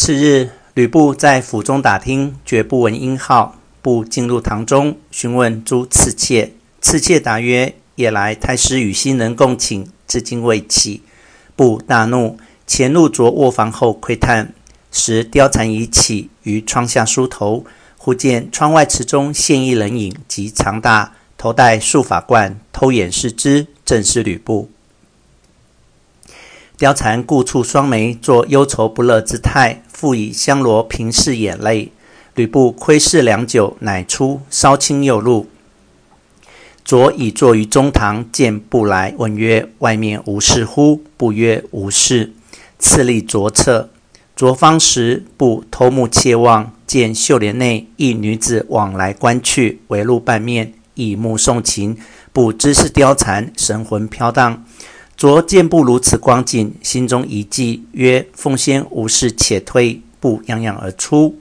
[0.00, 3.56] 次日，吕布在府中打听，绝不闻音号。
[3.82, 6.52] 不进入堂中，询问诸次妾。
[6.80, 11.02] 次妾答曰：“夜来太师与新人共寝，至今未起。”
[11.56, 14.54] 布大怒，潜入着卧房后窥探，
[14.92, 17.66] 时貂蝉已起，于窗下梳头。
[17.96, 24.70] 忽见窗外池中现一人影，及长大，头戴束发冠，偷眼视之，正是吕布。
[26.78, 31.90] 貂蝉故蹙双眉，作忧愁不乐之态，复以香罗平拭眼泪。
[32.36, 35.48] 吕布窥视良久，乃出，稍倾又入。
[36.84, 42.32] 卓已坐于中堂，见布来，问曰：“外面无事乎？”布曰：“无事。”
[42.78, 43.90] 次立卓侧。
[44.36, 51.96] 卓方时，不偷目窃望，见绣帘内一女子往来观去，微露半面，以目送情。
[52.32, 54.64] 不知是貂蝉，神魂飘荡。
[55.18, 61.36] 卓见布如此光景，心中一计，曰：“奉先无事，且退。”布泱泱而出。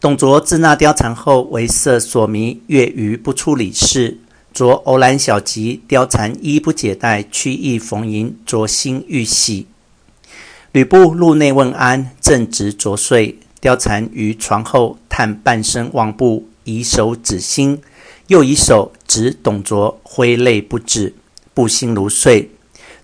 [0.00, 4.18] 董卓自纳貂蝉后，为色所迷，月余不出理事。
[4.52, 9.68] 卓偶揽小疾，貂蝉衣不解带，曲意逢迎，卓心愈喜。
[10.72, 17.80] 吕布入内问安，正值卓睡，貂蝉于床后探半身望布，以手指心，
[18.26, 21.14] 又以手指董卓，挥泪不止。
[21.58, 22.52] 布心如碎，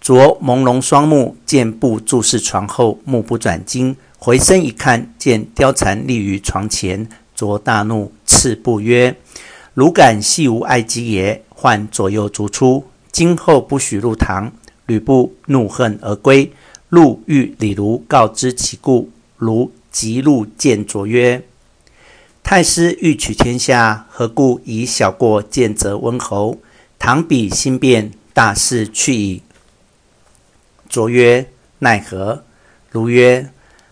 [0.00, 9.16] 卓朦胧双目，见布注视床后，目不转睛，回身一看，见貂蝉立于床前，卓大怒，斥布曰
[9.72, 14.50] ：“汝敢系吾爱姬也？”唤左右逐出，今后不许入堂。
[14.86, 16.52] 吕布怒恨而归，
[16.88, 19.10] 入遇李儒，告知其故。
[19.36, 21.44] 儒即入见卓曰
[22.42, 26.58] ：“太师欲取天下，何故以小过见责温侯？
[26.98, 29.42] 倘彼心变。”大事去矣。
[30.88, 31.48] 卓曰
[31.80, 32.44] ：“奈何？”
[32.90, 33.50] 如曰：“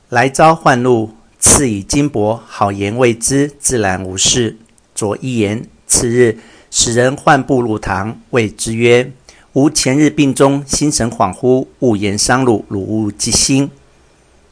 [0.08, 4.56] 来遭唤入，赐以金帛，好言慰之，自然无事。”
[4.94, 5.66] 卓一言。
[5.86, 6.38] 次日，
[6.70, 9.10] 使人唤布入堂，谓之曰
[9.54, 13.70] ：“吾前日病中，心神恍惚，勿言伤汝，汝勿记心。”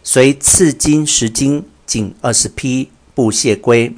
[0.03, 3.95] 遂赐金十斤，锦二十匹，布谢归。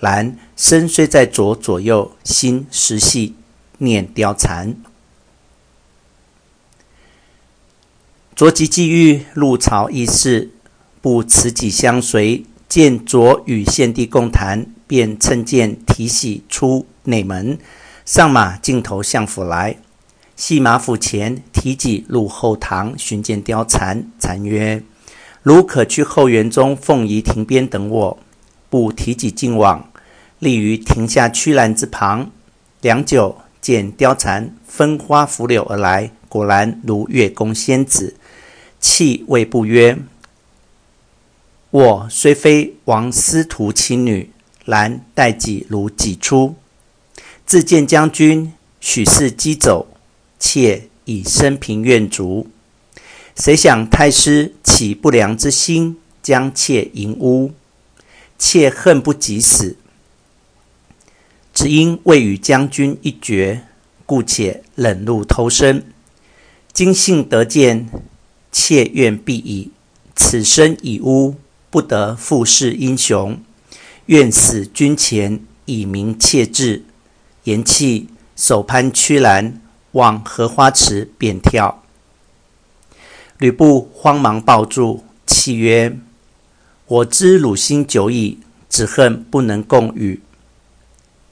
[0.00, 3.36] 然身虽在左左右，心实系
[3.78, 4.76] 念貂蝉。
[8.42, 10.50] 卓及既遇入朝议事，
[11.00, 17.56] 不持己相随，见卓与献帝共谈，便趁剑提喜出内门，
[18.04, 19.76] 上马径投相府来。
[20.34, 24.10] 系马府前，提戟入后堂，寻见貂蝉。
[24.18, 24.82] 蝉曰
[25.44, 28.18] ：“汝可去后园中凤仪亭边等我。”
[28.68, 29.88] 布提戟进往，
[30.40, 32.32] 立于亭下曲栏之旁。
[32.80, 38.16] 良久，见貂蝉分花拂柳而来，果然如月宫仙子。
[38.82, 39.96] 泣谓布曰
[41.70, 44.30] ：“我虽非王司徒卿女，
[44.64, 46.56] 然待己如己出。
[47.46, 49.86] 自见将军许是击走，
[50.40, 52.48] 妾已生平愿足。
[53.36, 57.52] 谁想太师起不良之心，将妾淫污，
[58.36, 59.76] 妾恨不及死，
[61.54, 63.62] 只因未与将军一决，
[64.04, 65.84] 故且忍辱偷生。
[66.72, 67.88] 今幸得见。”
[68.52, 69.72] 妾愿必矣，
[70.14, 71.36] 此生已污，
[71.70, 73.40] 不得复事英雄。
[74.06, 76.84] 愿死君前，以明妾志。
[77.44, 79.60] 言訖，手攀曲栏，
[79.92, 81.82] 往荷花池便跳。
[83.38, 85.98] 吕布慌忙抱住，泣曰
[86.86, 88.38] ：“我知汝心久矣，
[88.68, 90.20] 只恨不能共语。”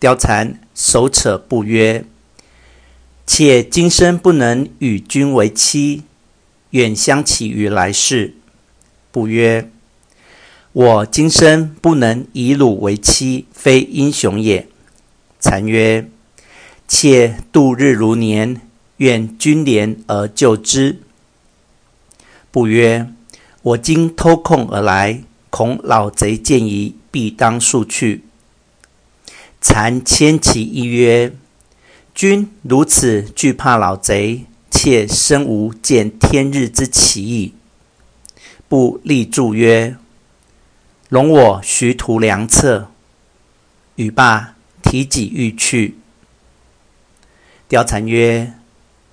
[0.00, 2.06] 貂蝉手扯布曰
[3.26, 6.04] ：“妾今生不能与君为妻。”
[6.70, 8.34] 愿相期于来世。
[9.10, 9.70] 不曰
[10.72, 14.68] ：“我今生不能以汝为妻，非英雄也。”
[15.40, 16.08] 蝉曰
[16.86, 18.60] ：“妾度日如年，
[18.98, 21.00] 愿君怜而救之。”
[22.52, 23.12] 不曰
[23.62, 28.24] ：“我今偷空而来，恐老贼见疑，必当速去。”
[29.60, 31.32] 蝉牵其一曰
[32.14, 34.44] ：“君如此惧怕老贼。”
[34.82, 37.52] 妾身无见天日之奇矣。
[38.66, 39.94] 不立柱曰
[41.10, 42.88] ：“容我徐图良策。”
[43.96, 45.96] 语罢，提戟欲去。
[47.68, 48.54] 貂蝉曰：“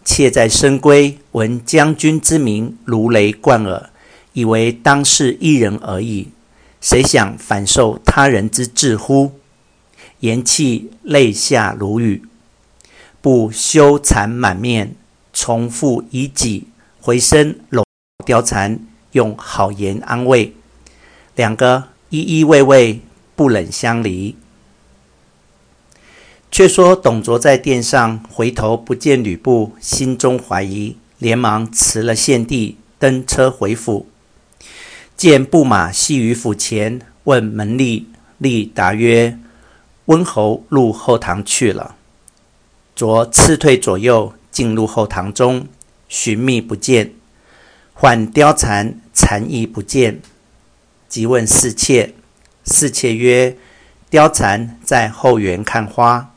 [0.06, 3.90] 妾在深闺，闻将军之名如雷贯耳，
[4.32, 6.30] 以为当世一人而已。
[6.80, 9.34] 谁想反受他人之智乎？”
[10.22, 12.24] 言訖，泪下如雨。
[13.22, 14.96] 不羞惭满面。
[15.40, 16.66] 重复以己
[17.00, 17.84] 回身搂
[18.26, 18.80] 貂蝉，
[19.12, 20.56] 用好言安慰，
[21.36, 22.98] 两个依依偎偎，
[23.36, 24.36] 不忍相离。
[26.50, 34.08] 却说董卓在殿上回头不见吕布，心中怀疑，连忙辞了献帝，登车回府。
[35.16, 38.06] 见布马系于府前，问门吏，
[38.42, 39.38] 吏答曰
[40.06, 41.96] ：“温侯入后堂去了。”
[42.96, 45.68] 卓刺退左右，进入后堂中，
[46.10, 47.14] 寻觅不见，
[47.94, 50.20] 唤貂蝉，蝉亦不见。
[51.08, 52.16] 即问侍妾，
[52.66, 53.56] 侍妾曰
[54.10, 56.34] ：“貂蝉在后园看花。”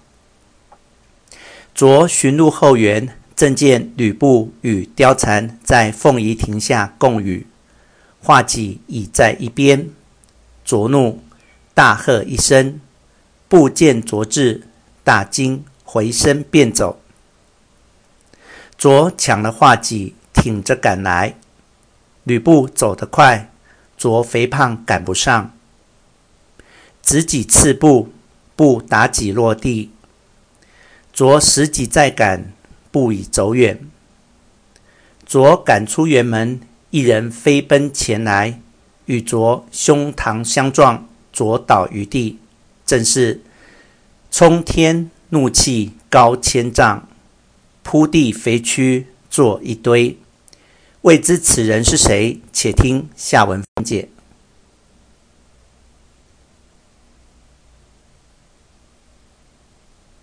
[1.74, 7.46] 卓寻入后园，正见吕布与貂蝉在凤仪亭下共语。
[8.20, 9.88] 画戟已在一边，
[10.62, 11.22] 卓怒，
[11.72, 12.78] 大喝一声。
[13.48, 14.68] 布见卓至，
[15.02, 17.00] 大惊，回身便走。
[18.80, 21.34] 卓抢了画戟，挺着赶来。
[22.24, 23.52] 吕布走得快，
[23.98, 25.54] 卓肥胖赶不上，
[27.02, 28.10] 执戟刺布，
[28.56, 29.90] 布打戟落地。
[31.12, 32.54] 卓拾戟再赶，
[32.90, 33.86] 布已走远。
[35.26, 36.62] 卓赶出辕门。
[36.88, 38.58] 一人飞奔前来，
[39.04, 42.38] 与卓胸膛相撞，卓倒于地，
[42.86, 43.42] 正是
[44.30, 47.06] 冲天怒气高千丈，
[47.90, 50.16] 铺地肥躯作一堆。
[51.00, 52.38] 未知此人是谁？
[52.52, 54.08] 且听下文分解。